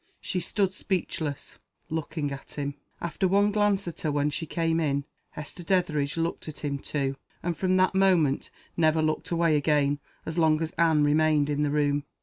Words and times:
She 0.19 0.39
stood 0.39 0.73
speechless, 0.73 1.59
looking 1.91 2.31
at 2.31 2.53
him. 2.55 2.73
After 3.01 3.27
one 3.27 3.51
glance 3.51 3.87
at 3.87 4.01
her, 4.01 4.11
when 4.11 4.31
she 4.31 4.47
came 4.47 4.79
in, 4.79 5.05
Hester 5.29 5.61
Dethridge 5.61 6.17
looked 6.17 6.47
at 6.47 6.65
him, 6.65 6.79
too 6.79 7.17
and 7.43 7.55
from 7.55 7.77
that 7.77 7.93
moment 7.93 8.49
never 8.75 9.03
looked 9.03 9.29
away 9.29 9.55
again, 9.55 9.99
as 10.25 10.39
long 10.39 10.59
as 10.59 10.71
Anne 10.71 11.03
remained 11.03 11.51
in 11.51 11.61
the 11.61 11.69
room. 11.69 12.05